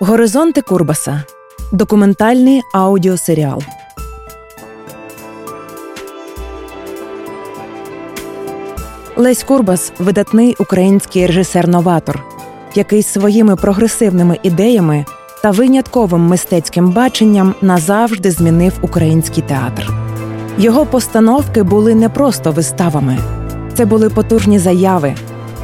Горизонти 0.00 0.60
Курбаса. 0.60 1.24
Документальний 1.72 2.62
аудіосеріал. 2.74 3.62
Лесь 9.16 9.44
Курбас 9.44 9.92
видатний 9.98 10.56
український 10.58 11.26
режисер-новатор, 11.26 12.22
який 12.74 13.02
своїми 13.02 13.56
прогресивними 13.56 14.38
ідеями 14.42 15.04
та 15.42 15.50
винятковим 15.50 16.20
мистецьким 16.20 16.90
баченням 16.90 17.54
назавжди 17.62 18.30
змінив 18.30 18.72
український 18.82 19.42
театр. 19.42 19.90
Його 20.58 20.86
постановки 20.86 21.62
були 21.62 21.94
не 21.94 22.08
просто 22.08 22.52
виставами, 22.52 23.18
це 23.74 23.84
були 23.84 24.10
потужні 24.10 24.58
заяви, 24.58 25.14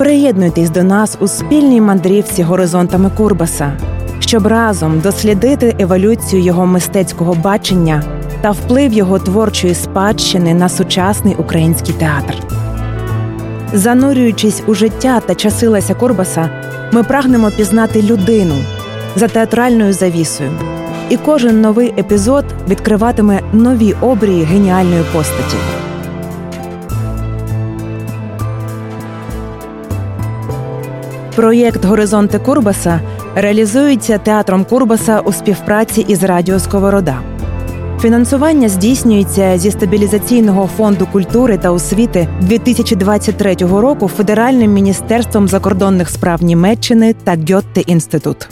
Приєднуйтесь 0.00 0.70
до 0.70 0.82
нас 0.82 1.16
у 1.20 1.28
спільній 1.28 1.80
мандрівці 1.80 2.42
горизонтами 2.42 3.10
Курбаса, 3.16 3.72
щоб 4.20 4.46
разом 4.46 5.00
дослідити 5.00 5.76
еволюцію 5.78 6.42
його 6.42 6.66
мистецького 6.66 7.34
бачення 7.34 8.02
та 8.40 8.50
вплив 8.50 8.92
його 8.92 9.18
творчої 9.18 9.74
спадщини 9.74 10.54
на 10.54 10.68
сучасний 10.68 11.34
український 11.34 11.94
театр. 11.94 12.34
Занурюючись 13.72 14.62
у 14.66 14.74
життя 14.74 15.20
та 15.26 15.34
часи 15.34 15.68
Леся 15.68 15.94
Курбаса, 15.94 16.50
ми 16.92 17.02
прагнемо 17.02 17.50
пізнати 17.50 18.02
людину 18.02 18.54
за 19.16 19.28
театральною 19.28 19.92
завісою, 19.92 20.50
і 21.08 21.16
кожен 21.16 21.60
новий 21.60 21.94
епізод 21.98 22.44
відкриватиме 22.68 23.40
нові 23.52 23.94
обрії 24.00 24.44
геніальної 24.44 25.02
постаті. 25.12 25.56
Проєкт 31.40 31.84
Горизонти 31.84 32.38
Курбаса 32.38 33.00
реалізується 33.34 34.18
театром 34.18 34.64
Курбаса 34.64 35.20
у 35.20 35.32
співпраці 35.32 36.00
із 36.08 36.22
Радіо 36.22 36.58
Сковорода. 36.58 37.20
Фінансування 38.00 38.68
здійснюється 38.68 39.58
зі 39.58 39.70
стабілізаційного 39.70 40.66
фонду 40.66 41.06
культури 41.12 41.58
та 41.58 41.70
освіти 41.70 42.28
2023 42.40 43.54
року 43.54 44.08
Федеральним 44.08 44.72
міністерством 44.72 45.48
закордонних 45.48 46.10
справ 46.10 46.42
Німеччини 46.42 47.14
та 47.24 47.36
Гьотте 47.50 47.80
інститут. 47.80 48.48